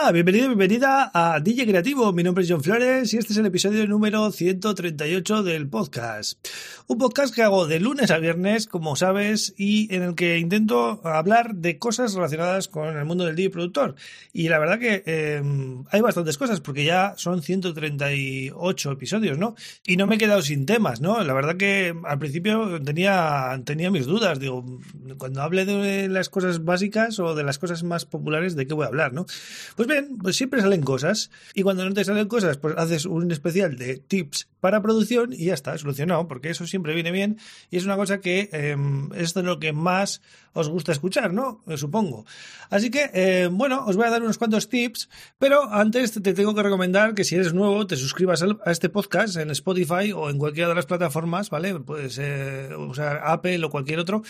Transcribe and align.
Hola, 0.00 0.12
bienvenido 0.12 0.46
bienvenida 0.46 1.10
a 1.12 1.40
DJ 1.40 1.66
Creativo. 1.66 2.10
Mi 2.14 2.22
nombre 2.22 2.42
es 2.42 2.50
John 2.50 2.62
Flores 2.62 3.12
y 3.12 3.18
este 3.18 3.34
es 3.34 3.38
el 3.38 3.44
episodio 3.44 3.86
número 3.86 4.32
138 4.32 5.42
del 5.42 5.68
podcast. 5.68 6.38
Un 6.86 6.96
podcast 6.96 7.34
que 7.34 7.42
hago 7.42 7.66
de 7.66 7.80
lunes 7.80 8.10
a 8.10 8.16
viernes, 8.16 8.66
como 8.66 8.96
sabes, 8.96 9.52
y 9.58 9.94
en 9.94 10.02
el 10.02 10.14
que 10.14 10.38
intento 10.38 11.06
hablar 11.06 11.54
de 11.54 11.78
cosas 11.78 12.14
relacionadas 12.14 12.66
con 12.68 12.96
el 12.96 13.04
mundo 13.04 13.26
del 13.26 13.36
DJ 13.36 13.50
productor. 13.50 13.94
Y 14.32 14.48
la 14.48 14.58
verdad 14.58 14.78
que 14.78 15.02
eh, 15.04 15.42
hay 15.90 16.00
bastantes 16.00 16.38
cosas 16.38 16.62
porque 16.62 16.84
ya 16.84 17.12
son 17.18 17.42
138 17.42 18.92
episodios, 18.92 19.36
¿no? 19.36 19.54
Y 19.86 19.98
no 19.98 20.06
me 20.06 20.14
he 20.14 20.18
quedado 20.18 20.40
sin 20.40 20.64
temas, 20.64 21.02
¿no? 21.02 21.22
La 21.22 21.34
verdad 21.34 21.58
que 21.58 21.94
al 22.04 22.18
principio 22.18 22.80
tenía, 22.82 23.60
tenía 23.66 23.90
mis 23.90 24.06
dudas. 24.06 24.40
Digo, 24.40 24.64
cuando 25.18 25.42
hable 25.42 25.66
de 25.66 26.08
las 26.08 26.30
cosas 26.30 26.64
básicas 26.64 27.18
o 27.18 27.34
de 27.34 27.44
las 27.44 27.58
cosas 27.58 27.82
más 27.82 28.06
populares, 28.06 28.56
¿de 28.56 28.66
qué 28.66 28.72
voy 28.72 28.86
a 28.86 28.88
hablar, 28.88 29.12
no? 29.12 29.26
Pues 29.76 29.89
bien, 29.90 30.18
pues 30.18 30.36
siempre 30.36 30.60
salen 30.60 30.82
cosas. 30.82 31.30
Y 31.54 31.62
cuando 31.62 31.84
no 31.84 31.92
te 31.92 32.04
salen 32.04 32.28
cosas, 32.28 32.56
pues 32.56 32.74
haces 32.76 33.06
un 33.06 33.30
especial 33.30 33.76
de 33.76 33.98
tips 33.98 34.48
para 34.60 34.82
producción 34.82 35.32
y 35.32 35.46
ya 35.46 35.54
está, 35.54 35.76
solucionado, 35.78 36.28
porque 36.28 36.50
eso 36.50 36.66
siempre 36.66 36.94
viene 36.94 37.10
bien 37.10 37.38
y 37.70 37.78
es 37.78 37.84
una 37.84 37.96
cosa 37.96 38.20
que 38.20 38.48
eh, 38.52 38.76
es 39.16 39.34
de 39.34 39.42
lo 39.42 39.58
que 39.58 39.72
más 39.72 40.20
os 40.52 40.68
gusta 40.68 40.92
escuchar, 40.92 41.32
¿no? 41.32 41.62
Supongo. 41.76 42.26
Así 42.70 42.90
que, 42.90 43.10
eh, 43.14 43.48
bueno, 43.50 43.84
os 43.86 43.96
voy 43.96 44.06
a 44.06 44.10
dar 44.10 44.22
unos 44.22 44.38
cuantos 44.38 44.68
tips, 44.68 45.08
pero 45.38 45.72
antes 45.72 46.12
te 46.12 46.34
tengo 46.34 46.54
que 46.54 46.62
recomendar 46.62 47.14
que 47.14 47.24
si 47.24 47.36
eres 47.36 47.54
nuevo 47.54 47.86
te 47.86 47.96
suscribas 47.96 48.42
a 48.42 48.70
este 48.70 48.88
podcast 48.88 49.36
en 49.36 49.50
Spotify 49.50 50.12
o 50.12 50.28
en 50.28 50.38
cualquiera 50.38 50.68
de 50.68 50.74
las 50.74 50.86
plataformas, 50.86 51.50
¿vale? 51.50 51.78
Puedes 51.80 52.18
eh, 52.18 52.70
usar 52.76 53.22
Apple 53.24 53.64
o 53.64 53.70
cualquier 53.70 54.00
otro, 54.00 54.22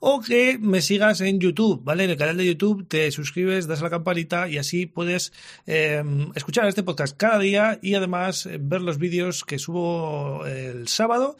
o 0.00 0.20
que 0.20 0.58
me 0.58 0.80
sigas 0.80 1.20
en 1.20 1.40
YouTube, 1.40 1.82
¿vale? 1.82 2.04
En 2.04 2.10
el 2.10 2.16
canal 2.16 2.36
de 2.36 2.46
YouTube 2.46 2.86
te 2.86 3.10
suscribes, 3.10 3.66
das 3.66 3.80
a 3.80 3.84
la 3.84 3.90
campanita 3.90 4.48
y 4.48 4.58
así 4.58 4.86
puedes 4.86 5.03
eh, 5.66 6.02
escuchar 6.34 6.66
este 6.68 6.82
podcast 6.82 7.16
cada 7.16 7.38
día 7.38 7.78
y 7.82 7.94
además 7.94 8.48
ver 8.60 8.80
los 8.80 8.98
vídeos 8.98 9.44
que 9.44 9.58
subo 9.58 10.46
el 10.46 10.88
sábado 10.88 11.36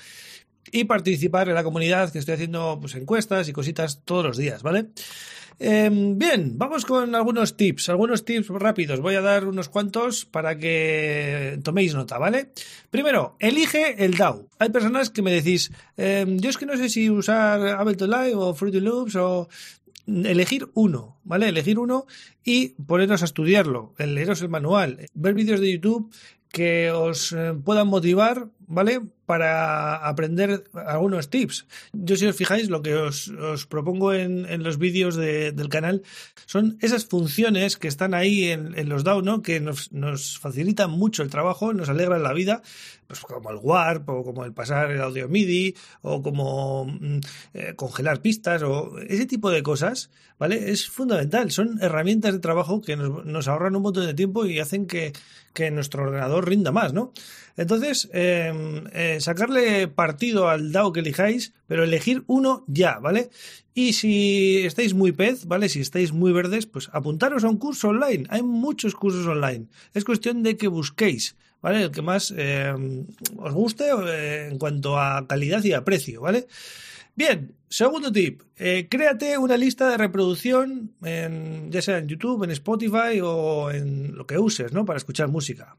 y 0.73 0.84
participar 0.84 1.48
en 1.48 1.55
la 1.55 1.65
comunidad 1.65 2.12
que 2.12 2.19
estoy 2.19 2.34
haciendo 2.34 2.79
pues, 2.81 2.95
encuestas 2.95 3.48
y 3.48 3.53
cositas 3.53 4.03
todos 4.05 4.25
los 4.25 4.37
días, 4.37 4.62
¿vale? 4.62 4.89
Em, 5.59 6.19
bien, 6.19 6.59
vamos 6.59 6.84
con 6.84 7.15
algunos 7.15 7.56
tips, 7.56 7.89
algunos 7.89 8.25
tips 8.25 8.48
rápidos. 8.48 9.01
Voy 9.01 9.15
a 9.15 9.21
dar 9.21 9.47
unos 9.47 9.69
cuantos 9.69 10.25
para 10.25 10.59
que 10.59 11.61
toméis 11.62 11.95
nota, 11.95 12.19
¿vale? 12.19 12.51
Primero, 12.91 13.37
elige 13.39 14.05
el 14.05 14.17
DAO. 14.17 14.49
Hay 14.59 14.71
personas 14.71 15.11
que 15.11 15.23
me 15.23 15.31
decís, 15.31 15.71
em, 15.97 16.39
yo 16.39 16.51
es 16.51 16.59
que 16.59 16.67
no 16.67 16.77
sé 16.77 16.89
si 16.89 17.09
usar 17.09 17.61
Ableton 17.61 18.11
Live 18.11 18.34
o 18.34 18.55
Fruity 18.55 18.81
Loops 18.81 19.15
o 19.15 19.49
elegir 20.06 20.69
uno, 20.74 21.19
¿vale? 21.24 21.48
Elegir 21.48 21.78
uno 21.78 22.06
y 22.44 22.70
poneros 22.70 23.22
a 23.22 23.24
estudiarlo, 23.24 23.94
leeros 23.98 24.42
el 24.42 24.48
manual, 24.48 25.06
ver 25.14 25.34
vídeos 25.34 25.60
de 25.60 25.72
YouTube 25.72 26.12
que 26.55 26.92
os 26.92 27.33
eh, 27.33 27.52
puedan 27.64 27.88
motivar, 27.88 28.48
¿vale? 28.66 29.00
Para 29.27 30.06
aprender 30.06 30.64
algunos 30.75 31.30
tips. 31.30 31.67
Yo 31.92 32.17
si 32.17 32.27
os 32.27 32.36
fijáis, 32.36 32.69
lo 32.69 32.83
que 32.83 32.94
os, 32.94 33.33
propongo 33.69 34.12
en, 34.12 34.62
los 34.62 34.78
vídeos 34.78 35.16
del 35.16 35.69
canal 35.69 36.03
son 36.47 36.77
esas 36.81 37.06
funciones 37.06 37.77
que 37.77 37.89
están 37.89 38.14
ahí 38.14 38.50
en, 38.50 38.89
los 38.89 39.05
DAO, 39.05 39.22
¿no? 39.22 39.42
Que 39.42 39.61
nos, 39.61 40.39
facilitan 40.39 40.91
mucho 40.91 41.22
el 41.22 41.31
trabajo, 41.31 41.72
nos 41.72 41.89
alegran 41.89 42.22
la 42.22 42.33
vida, 42.33 42.62
pues 43.06 43.20
como 43.20 43.50
el 43.50 43.58
Warp, 43.62 44.08
o 44.08 44.25
como 44.25 44.44
el 44.44 44.53
pasar 44.53 44.91
el 44.91 45.00
audio 45.00 45.28
MIDI, 45.28 45.75
o 46.03 46.22
como 46.22 46.84
mm, 46.87 47.20
eh, 47.54 47.75
congelar 47.76 48.20
pistas, 48.20 48.62
o 48.62 48.99
ese 48.99 49.26
tipo 49.26 49.50
de 49.50 49.62
cosas, 49.62 50.10
¿vale? 50.38 50.70
Es 50.70 50.88
fundamental. 50.88 51.50
Son 51.50 51.78
herramientas 51.81 52.32
de 52.32 52.41
trabajo 52.41 52.82
que 52.82 52.97
nos, 52.97 53.49
ahorran 53.49 53.76
un 53.76 53.82
montón 53.82 54.06
de 54.06 54.15
tiempo 54.15 54.47
y 54.47 54.59
hacen 54.59 54.87
que, 54.87 55.12
que 55.53 55.70
nuestro 55.70 56.04
ordenador 56.04 56.49
rinda 56.49 56.72
más, 56.72 56.93
¿no? 56.93 57.12
Entonces, 57.56 58.09
em, 58.12 58.84
eh, 58.93 59.13
sacarle 59.20 59.88
partido 59.88 60.48
al 60.48 60.72
DAO 60.72 60.92
que 60.92 61.00
elijáis, 61.00 61.52
pero 61.66 61.84
elegir 61.84 62.25
uno 62.26 62.64
ya, 62.66 62.98
¿vale? 62.98 63.30
Y 63.75 63.94
si 63.94 64.58
estáis 64.64 64.94
muy 64.94 65.12
pez, 65.12 65.47
¿vale? 65.47 65.69
Si 65.69 65.80
estáis 65.80 66.12
muy 66.12 66.32
verdes, 66.32 66.66
pues 66.66 66.88
apuntaros 66.92 67.44
a 67.44 67.48
un 67.48 67.58
curso 67.58 67.88
online. 67.88 68.25
Hay 68.28 68.42
muchos 68.42 68.94
cursos 68.94 69.26
online. 69.26 69.66
Es 69.94 70.04
cuestión 70.04 70.42
de 70.42 70.56
que 70.56 70.69
busquéis, 70.69 71.36
¿vale? 71.60 71.82
El 71.82 71.91
que 71.91 72.02
más 72.02 72.32
em, 72.36 73.06
os 73.36 73.52
guste 73.52 73.84
eh, 73.91 74.48
en 74.50 74.58
cuanto 74.58 74.98
a 74.98 75.26
calidad 75.26 75.64
y 75.64 75.72
a 75.72 75.84
precio, 75.84 76.20
¿vale? 76.20 76.46
Bien, 77.16 77.54
segundo 77.69 78.10
tip, 78.10 78.42
eh, 78.56 78.88
créate 78.91 79.38
una 79.38 79.56
lista 79.56 79.88
de 79.88 79.96
reproducción, 79.96 80.92
en, 81.02 81.70
ya 81.70 81.81
sea 81.81 81.98
en 81.98 82.08
YouTube, 82.08 82.42
en 82.42 82.50
Spotify 82.50 83.20
o 83.22 83.70
en 83.70 84.16
lo 84.16 84.26
que 84.26 84.38
uses, 84.38 84.72
¿no? 84.72 84.84
Para 84.84 84.96
escuchar 84.96 85.28
música. 85.28 85.76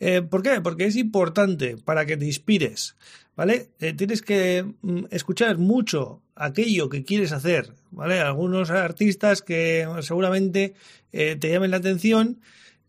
Eh, 0.00 0.22
¿Por 0.22 0.42
qué? 0.42 0.60
Porque 0.60 0.86
es 0.86 0.96
importante 0.96 1.76
para 1.76 2.06
que 2.06 2.16
te 2.16 2.26
inspires, 2.26 2.96
¿vale? 3.36 3.70
Eh, 3.80 3.92
tienes 3.94 4.22
que 4.22 4.64
mm, 4.82 5.04
escuchar 5.10 5.58
mucho 5.58 6.22
aquello 6.34 6.88
que 6.88 7.04
quieres 7.04 7.32
hacer, 7.32 7.72
¿vale? 7.90 8.20
Algunos 8.20 8.70
artistas 8.70 9.42
que 9.42 9.86
seguramente 10.00 10.74
te 11.12 11.48
llamen 11.48 11.70
la 11.70 11.76
atención 11.76 12.40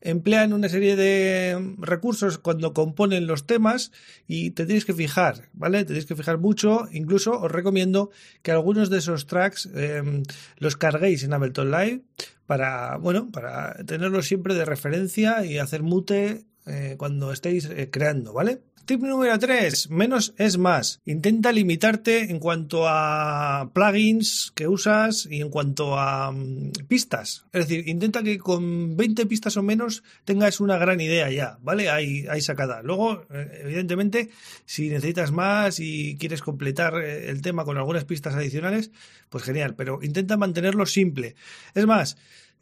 emplean 0.06 0.54
una 0.54 0.70
serie 0.70 0.96
de 0.96 1.74
recursos 1.80 2.38
cuando 2.38 2.74
componen 2.74 3.26
los 3.26 3.48
temas 3.48 3.92
y 4.28 4.52
te 4.52 4.68
tienes 4.68 4.86
que 4.86 4.94
fijar, 4.94 5.50
¿vale? 5.54 5.80
Te 5.80 5.88
tienes 5.88 6.06
que 6.06 6.16
fijar 6.16 6.38
mucho. 6.38 6.88
Incluso 6.92 7.42
os 7.42 7.52
recomiendo 7.52 8.12
que 8.44 8.52
algunos 8.52 8.92
de 8.92 9.00
esos 9.00 9.26
tracks 9.26 9.68
em, 9.74 10.22
los 10.58 10.78
carguéis 10.78 11.24
en 11.24 11.34
Ableton 11.34 11.72
Live 11.72 12.02
para, 12.46 12.98
bueno, 12.98 13.32
para 13.32 13.84
tenerlos 13.84 14.28
siempre 14.28 14.54
de 14.54 14.66
referencia 14.66 15.44
y 15.44 15.58
hacer 15.58 15.82
mute 15.82 16.46
eh, 16.66 16.96
cuando 16.98 17.32
estéis 17.32 17.66
eh, 17.66 17.90
creando, 17.92 18.34
¿vale? 18.34 18.62
Tip 18.86 19.02
número 19.02 19.40
3, 19.40 19.90
menos 19.90 20.36
es 20.38 20.60
más. 20.60 21.02
Intenta 21.06 21.52
limitarte 21.52 22.30
en 22.30 22.38
cuanto 22.38 22.88
a 22.88 23.72
plugins 23.74 24.52
que 24.54 24.68
usas 24.68 25.28
y 25.28 25.42
en 25.42 25.50
cuanto 25.50 25.98
a 25.98 26.32
mm, 26.32 26.72
pistas. 26.88 27.46
Es 27.52 27.68
decir, 27.68 27.90
intenta 27.90 28.22
que 28.22 28.38
con 28.38 28.96
20 28.96 29.26
pistas 29.26 29.58
o 29.58 29.64
menos 29.64 30.04
tengas 30.24 30.60
una 30.60 30.78
gran 30.78 31.02
idea 31.02 31.32
ya, 31.32 31.58
¿vale? 31.64 31.90
Ahí, 31.90 32.28
ahí 32.30 32.42
sacada. 32.42 32.84
Luego, 32.84 33.26
eh, 33.32 33.62
evidentemente, 33.64 34.30
si 34.66 34.90
necesitas 34.90 35.32
más 35.32 35.80
y 35.80 36.16
quieres 36.20 36.44
completar 36.44 36.96
el 37.04 37.42
tema 37.42 37.66
con 37.66 37.78
algunas 37.78 38.06
pistas 38.06 38.36
adicionales, 38.36 38.92
pues 39.30 39.44
genial, 39.44 39.74
pero 39.76 39.98
intenta 40.04 40.38
mantenerlo 40.38 40.86
simple. 40.86 41.36
Es 41.74 41.88
más, 41.88 42.18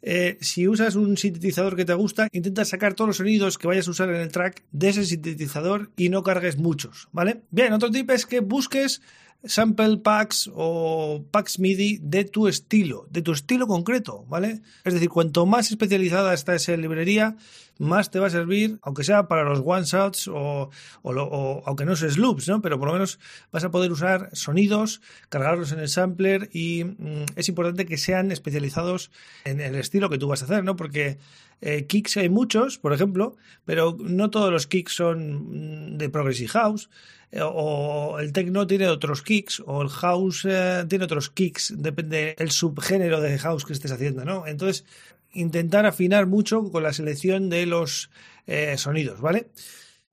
eh, 0.06 0.36
si 0.42 0.68
usas 0.68 0.96
un 0.96 1.16
sintetizador 1.16 1.76
que 1.76 1.86
te 1.86 1.94
gusta, 1.94 2.28
intenta 2.30 2.66
sacar 2.66 2.92
todos 2.92 3.08
los 3.08 3.16
sonidos 3.16 3.56
que 3.56 3.66
vayas 3.66 3.88
a 3.88 3.90
usar 3.90 4.10
en 4.10 4.20
el 4.20 4.30
track 4.30 4.62
de 4.70 4.90
ese 4.90 5.04
sintetizador 5.06 5.90
y 5.96 6.10
no 6.10 6.22
cargues 6.22 6.58
muchos, 6.58 7.08
¿vale? 7.10 7.40
Bien, 7.50 7.72
otro 7.72 7.90
tip 7.90 8.10
es 8.10 8.26
que 8.26 8.40
busques 8.40 9.00
sample 9.46 9.98
packs 9.98 10.50
o 10.54 11.24
packs 11.30 11.58
MIDI 11.58 11.98
de 12.02 12.24
tu 12.24 12.48
estilo, 12.48 13.06
de 13.10 13.22
tu 13.22 13.32
estilo 13.32 13.66
concreto, 13.66 14.24
¿vale? 14.28 14.62
Es 14.84 14.94
decir, 14.94 15.08
cuanto 15.08 15.46
más 15.46 15.70
especializada 15.70 16.34
está 16.34 16.54
esa 16.54 16.76
librería, 16.76 17.36
más 17.78 18.10
te 18.10 18.18
va 18.18 18.28
a 18.28 18.30
servir, 18.30 18.78
aunque 18.82 19.04
sea 19.04 19.26
para 19.26 19.44
los 19.44 19.60
one 19.64 19.84
shots 19.84 20.28
o, 20.28 20.70
aunque 21.66 21.84
no 21.84 21.92
uses 21.92 22.18
loops, 22.18 22.48
¿no? 22.48 22.62
Pero 22.62 22.78
por 22.78 22.88
lo 22.88 22.94
menos 22.94 23.18
vas 23.52 23.64
a 23.64 23.70
poder 23.70 23.90
usar 23.90 24.30
sonidos, 24.32 25.00
cargarlos 25.28 25.72
en 25.72 25.80
el 25.80 25.88
sampler 25.88 26.48
y 26.52 26.84
mm, 26.84 27.24
es 27.36 27.48
importante 27.48 27.86
que 27.86 27.98
sean 27.98 28.30
especializados 28.30 29.10
en 29.44 29.60
el 29.60 29.74
estilo 29.74 30.08
que 30.08 30.18
tú 30.18 30.28
vas 30.28 30.42
a 30.42 30.44
hacer, 30.44 30.62
¿no? 30.64 30.76
Porque 30.76 31.18
eh, 31.60 31.86
kicks 31.86 32.16
hay 32.16 32.28
muchos, 32.28 32.78
por 32.78 32.92
ejemplo, 32.92 33.36
pero 33.64 33.96
no 34.00 34.30
todos 34.30 34.52
los 34.52 34.66
kicks 34.66 34.94
son 34.94 35.94
mm, 35.94 35.98
de 35.98 36.08
Progressive 36.08 36.48
House, 36.48 36.90
eh, 37.32 37.40
o 37.42 38.18
el 38.18 38.32
techno 38.32 38.66
tiene 38.66 38.88
otros 38.88 39.22
kicks, 39.22 39.62
o 39.66 39.82
el 39.82 39.88
house 39.88 40.46
eh, 40.48 40.84
tiene 40.88 41.04
otros 41.04 41.30
kicks, 41.30 41.74
depende 41.76 42.34
del 42.38 42.50
subgénero 42.50 43.20
de 43.20 43.38
house 43.38 43.64
que 43.64 43.72
estés 43.72 43.92
haciendo, 43.92 44.24
¿no? 44.24 44.46
Entonces, 44.46 44.84
intentar 45.32 45.86
afinar 45.86 46.26
mucho 46.26 46.70
con 46.70 46.82
la 46.82 46.92
selección 46.92 47.48
de 47.50 47.66
los 47.66 48.10
sonidos, 48.76 49.20
¿vale? 49.22 49.48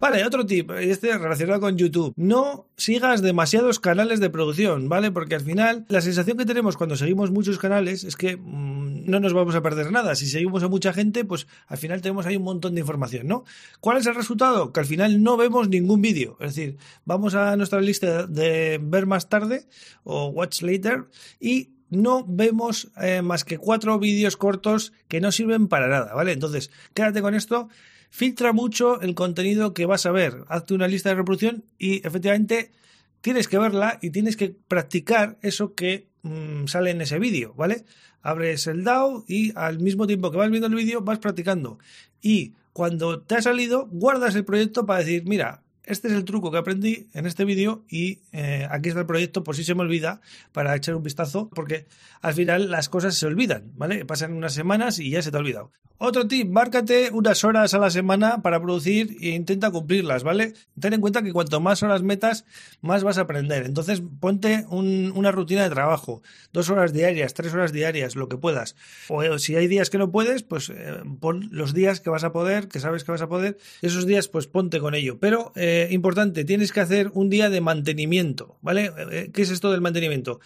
Vale, 0.02 0.26
otro 0.26 0.48
tip, 0.48 0.72
este 0.72 1.16
relacionado 1.16 1.60
con 1.60 1.78
YouTube. 1.78 2.16
No 2.18 2.66
sigas 2.76 3.22
demasiados 3.22 3.80
canales 3.80 4.20
de 4.20 4.32
producción, 4.32 4.90
¿vale? 4.90 5.12
Porque 5.12 5.36
al 5.36 5.42
final 5.42 5.86
la 5.90 6.02
sensación 6.02 6.40
que 6.40 6.46
tenemos 6.46 6.76
cuando 6.76 6.96
seguimos 6.96 7.30
muchos 7.30 7.60
canales 7.60 8.04
es 8.04 8.16
que 8.16 8.36
mm, 8.36 9.06
no 9.06 9.20
nos 9.20 9.34
vamos 9.34 9.54
a 9.54 9.62
perder 9.62 9.92
nada. 9.92 10.16
Si 10.16 10.26
seguimos 10.26 10.64
a 10.64 10.70
mucha 10.70 10.92
gente, 10.92 11.24
pues 11.24 11.46
al 11.68 11.78
final 11.78 12.02
tenemos 12.02 12.26
ahí 12.26 12.36
un 12.36 12.42
montón 12.42 12.74
de 12.74 12.82
información, 12.82 13.28
¿no? 13.28 13.44
¿Cuál 13.80 14.00
es 14.00 14.08
el 14.08 14.16
resultado? 14.16 14.74
Que 14.74 14.80
al 14.80 14.88
final 14.88 15.22
no 15.22 15.38
vemos 15.38 15.70
ningún 15.70 16.02
vídeo. 16.02 16.36
Es 16.40 16.56
decir, 16.56 16.78
vamos 17.06 17.36
a 17.36 17.56
nuestra 17.56 17.80
lista 17.80 18.26
de 18.26 18.80
ver 18.82 19.06
más 19.06 19.30
tarde 19.30 19.68
o 20.04 20.30
watch 20.30 20.64
later 20.64 21.10
y 21.40 21.74
no 21.92 22.26
vemos 22.28 22.90
eh, 23.00 23.22
más 23.22 23.44
que 23.44 23.60
cuatro 23.60 24.00
vídeos 24.00 24.38
cortos 24.38 24.94
que 25.08 25.22
no 25.22 25.32
sirven 25.32 25.68
para 25.68 25.88
nada, 25.88 26.14
¿vale? 26.16 26.32
Entonces, 26.32 26.72
quédate 26.96 27.22
con 27.22 27.36
esto, 27.36 27.70
filtra 28.10 28.54
mucho 28.54 29.02
el 29.02 29.14
contenido 29.14 29.74
que 29.74 29.86
vas 29.86 30.06
a 30.06 30.12
ver, 30.12 30.46
hazte 30.48 30.74
una 30.74 30.88
lista 30.88 31.10
de 31.10 31.16
reproducción 31.16 31.66
y 31.78 32.06
efectivamente 32.08 32.72
tienes 33.20 33.48
que 33.48 33.60
verla 33.60 34.00
y 34.02 34.10
tienes 34.10 34.38
que 34.38 34.56
practicar 34.68 35.38
eso 35.42 35.76
que 35.76 36.08
mm, 36.24 36.66
sale 36.68 36.92
en 36.92 37.02
ese 37.02 37.20
vídeo, 37.20 37.54
¿vale? 37.56 37.86
Abres 38.22 38.68
el 38.68 38.84
DAO 38.84 39.26
y 39.28 39.52
al 39.56 39.80
mismo 39.80 40.08
tiempo 40.08 40.32
que 40.32 40.38
vas 40.38 40.50
viendo 40.50 40.68
el 40.68 40.76
vídeo 40.76 41.02
vas 41.02 41.20
practicando. 41.20 41.78
Y 42.22 42.54
cuando 42.72 43.22
te 43.22 43.36
ha 43.36 43.42
salido, 43.42 43.88
guardas 43.92 44.36
el 44.36 44.46
proyecto 44.46 44.86
para 44.86 45.00
decir, 45.00 45.26
mira, 45.26 45.62
este 45.92 46.08
es 46.08 46.14
el 46.14 46.26
truco 46.26 46.52
que 46.52 46.58
aprendí 46.58 47.10
en 47.14 47.26
este 47.26 47.46
vídeo 47.46 47.84
y 47.90 48.22
eh, 48.32 48.68
aquí 48.72 48.90
está 48.90 49.02
el 49.02 49.06
proyecto 49.06 49.44
por 49.44 49.56
si 49.56 49.64
se 49.64 49.76
me 49.76 49.82
olvida 49.82 50.22
para 50.54 50.76
echar 50.76 50.96
un 50.96 51.04
vistazo 51.04 51.50
porque 51.54 51.86
al 52.22 52.34
final 52.34 52.72
las 52.72 52.90
cosas 52.90 53.16
se 53.16 53.26
olvidan, 53.26 53.72
¿vale? 53.76 54.06
Pasan 54.06 54.34
unas 54.34 54.54
semanas 54.54 55.00
y 55.00 55.10
ya 55.10 55.22
se 55.22 55.32
te 55.32 55.38
ha 55.38 55.42
olvidado. 55.42 55.72
Otro 56.04 56.28
tip, 56.28 56.50
márcate 56.50 57.12
unas 57.12 57.44
horas 57.44 57.76
a 57.76 57.78
la 57.78 57.92
semana 57.92 58.42
para 58.42 58.60
producir 58.60 59.18
e 59.22 59.36
intenta 59.36 59.70
cumplirlas, 59.70 60.24
¿vale? 60.24 60.54
Ten 60.80 60.94
en 60.94 61.00
cuenta 61.00 61.22
que 61.22 61.32
cuanto 61.32 61.60
más 61.60 61.84
horas 61.84 62.02
metas, 62.02 62.44
más 62.82 63.04
vas 63.04 63.20
a 63.20 63.22
aprender. 63.22 63.68
Entonces 63.68 64.02
ponte 64.20 64.66
una 64.72 65.32
rutina 65.32 65.62
de 65.62 65.70
trabajo, 65.70 66.24
dos 66.54 66.72
horas 66.72 66.92
diarias, 66.92 67.36
tres 67.36 67.54
horas 67.54 67.72
diarias, 67.72 68.16
lo 68.16 68.30
que 68.30 68.38
puedas. 68.38 68.76
O 69.10 69.22
eh, 69.22 69.38
si 69.38 69.56
hay 69.56 69.68
días 69.68 69.92
que 69.92 70.00
no 70.00 70.12
puedes, 70.12 70.42
pues 70.42 70.72
eh, 70.72 71.04
pon 71.20 71.50
los 71.52 71.76
días 71.76 72.02
que 72.02 72.10
vas 72.10 72.24
a 72.24 72.32
poder, 72.32 72.68
que 72.68 72.80
sabes 72.80 73.04
que 73.04 73.12
vas 73.12 73.22
a 73.22 73.30
poder, 73.30 73.60
esos 73.84 74.08
días 74.08 74.28
pues 74.28 74.48
ponte 74.48 74.80
con 74.80 74.96
ello. 74.96 75.20
Pero 75.20 75.52
importante, 75.90 76.46
tienes 76.46 76.72
que 76.72 76.80
hacer 76.80 77.12
un 77.14 77.30
día 77.30 77.50
de 77.50 77.62
mantenimiento, 77.62 78.58
¿vale? 78.62 79.30
¿Qué 79.34 79.42
es 79.42 79.50
esto 79.50 79.72
del 79.72 79.82
mantenimiento? 79.82 80.40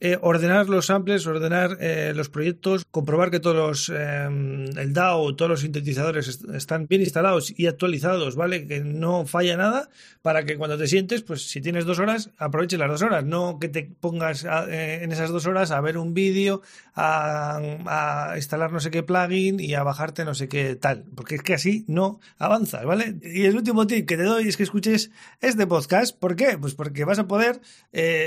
Eh, 0.00 0.16
ordenar 0.20 0.68
los 0.68 0.86
samples, 0.86 1.26
ordenar 1.26 1.76
eh, 1.80 2.12
los 2.14 2.28
proyectos, 2.28 2.84
comprobar 2.88 3.32
que 3.32 3.40
todos 3.40 3.56
los, 3.56 3.92
eh, 3.92 4.26
el 4.26 4.92
DAO, 4.92 5.34
todos 5.34 5.50
los 5.50 5.60
sintetizadores 5.60 6.28
están 6.54 6.86
bien 6.86 7.02
instalados 7.02 7.52
y 7.58 7.66
actualizados, 7.66 8.36
¿vale? 8.36 8.68
Que 8.68 8.78
no 8.78 9.26
falla 9.26 9.56
nada 9.56 9.88
para 10.22 10.44
que 10.44 10.56
cuando 10.56 10.78
te 10.78 10.86
sientes, 10.86 11.22
pues 11.22 11.50
si 11.50 11.60
tienes 11.60 11.84
dos 11.84 11.98
horas, 11.98 12.30
aproveches 12.38 12.78
las 12.78 12.90
dos 12.90 13.02
horas, 13.02 13.24
no 13.24 13.58
que 13.58 13.68
te 13.68 13.90
pongas 14.00 14.44
en 14.44 15.10
esas 15.10 15.30
dos 15.30 15.46
horas 15.46 15.72
a 15.72 15.80
ver 15.80 15.98
un 15.98 16.14
vídeo, 16.14 16.62
a, 16.94 17.58
a, 17.86 18.36
instalar 18.36 18.70
no 18.70 18.78
sé 18.78 18.92
qué 18.92 19.02
plugin 19.02 19.58
y 19.58 19.74
a 19.74 19.82
bajarte 19.82 20.24
no 20.24 20.34
sé 20.34 20.48
qué 20.48 20.76
tal, 20.76 21.06
porque 21.16 21.36
es 21.36 21.42
que 21.42 21.54
así 21.54 21.84
no 21.88 22.20
avanzas, 22.38 22.84
¿vale? 22.84 23.16
Y 23.22 23.46
el 23.46 23.56
último 23.56 23.86
tip 23.88 24.06
que 24.06 24.16
te 24.16 24.22
doy 24.22 24.46
es 24.46 24.56
que 24.56 24.62
escuches 24.62 25.10
este 25.40 25.66
podcast, 25.66 26.16
¿por 26.16 26.36
qué? 26.36 26.56
Pues 26.56 26.74
porque 26.74 27.04
vas 27.04 27.18
a 27.18 27.26
poder 27.26 27.60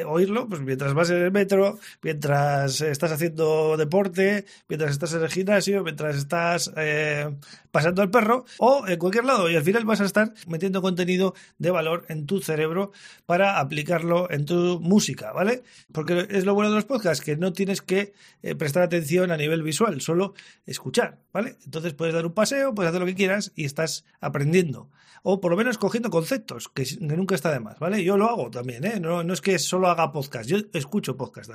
oírlo 0.05 0.49
pues 0.49 0.59
mientras 0.59 0.93
vas 0.93 1.09
en 1.11 1.17
el 1.17 1.31
metro, 1.31 1.60
mientras 2.01 2.81
estás 2.81 3.11
haciendo 3.11 3.77
deporte, 3.77 4.45
mientras 4.67 4.91
estás 4.91 5.13
en 5.13 5.21
el 5.21 5.29
gimnasio, 5.29 5.83
mientras 5.83 6.15
estás 6.15 6.71
eh, 6.77 7.29
pasando 7.71 8.01
al 8.01 8.09
perro 8.09 8.45
o 8.57 8.87
en 8.87 8.99
cualquier 8.99 9.25
lado. 9.25 9.49
Y 9.49 9.55
al 9.55 9.63
final 9.63 9.85
vas 9.85 10.01
a 10.01 10.05
estar 10.05 10.33
metiendo 10.47 10.81
contenido 10.81 11.33
de 11.57 11.71
valor 11.71 12.05
en 12.09 12.25
tu 12.25 12.41
cerebro 12.41 12.91
para 13.25 13.59
aplicarlo 13.59 14.29
en 14.31 14.45
tu 14.45 14.79
música, 14.81 15.31
¿vale? 15.31 15.63
Porque 15.91 16.27
es 16.29 16.45
lo 16.45 16.53
bueno 16.53 16.69
de 16.69 16.75
los 16.75 16.85
podcasts, 16.85 17.23
que 17.23 17.37
no 17.37 17.53
tienes 17.53 17.81
que 17.81 18.13
eh, 18.43 18.55
prestar 18.55 18.83
atención 18.83 19.31
a 19.31 19.37
nivel 19.37 19.63
visual, 19.63 20.01
solo 20.01 20.33
escuchar, 20.65 21.19
¿vale? 21.33 21.57
Entonces 21.65 21.93
puedes 21.93 22.13
dar 22.13 22.25
un 22.25 22.33
paseo, 22.33 22.73
puedes 22.73 22.89
hacer 22.89 23.01
lo 23.01 23.07
que 23.07 23.15
quieras 23.15 23.51
y 23.55 23.65
estás 23.65 24.05
aprendiendo. 24.19 24.89
O 25.23 25.39
por 25.39 25.51
lo 25.51 25.57
menos 25.57 25.77
cogiendo 25.77 26.09
conceptos, 26.09 26.67
que, 26.69 26.83
nunca 26.99 27.35
está 27.35 27.51
de 27.51 27.59
más, 27.59 27.77
¿vale? 27.77 28.03
Yo 28.03 28.17
lo 28.17 28.27
hago 28.27 28.49
también, 28.49 28.83
¿eh? 28.85 28.99
No, 28.99 29.23
no 29.23 29.33
es 29.33 29.41
que 29.41 29.59
solo 29.59 29.87
haga 29.87 30.11
podcast, 30.11 30.49
yo 30.49 30.57
escucho 30.73 31.15
podcast 31.15 31.50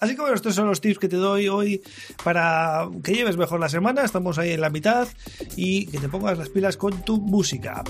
Así 0.00 0.14
que 0.14 0.20
bueno, 0.20 0.34
estos 0.34 0.54
son 0.54 0.66
los 0.66 0.80
tips 0.80 0.98
que 0.98 1.08
te 1.08 1.16
doy 1.16 1.48
hoy 1.48 1.82
para 2.24 2.88
que 3.02 3.14
lleves 3.14 3.36
mejor 3.36 3.60
la 3.60 3.68
semana. 3.68 4.02
Estamos 4.02 4.38
ahí 4.38 4.52
en 4.52 4.60
la 4.60 4.70
mitad 4.70 5.08
y 5.56 5.86
que 5.86 5.98
te 5.98 6.08
pongas 6.08 6.38
las 6.38 6.48
pilas 6.48 6.76
con 6.76 7.04
tu 7.04 7.18
música. 7.18 7.82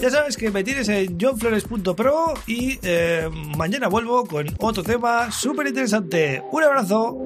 Ya 0.00 0.10
sabes 0.10 0.36
que 0.36 0.50
me 0.50 0.64
tienes 0.64 0.88
en 0.88 1.18
johnflores.pro 1.18 2.34
y 2.46 2.78
eh, 2.82 3.28
mañana 3.56 3.88
vuelvo 3.88 4.24
con 4.26 4.46
otro 4.58 4.82
tema 4.82 5.30
súper 5.30 5.66
interesante. 5.66 6.42
Un 6.50 6.62
abrazo. 6.62 7.18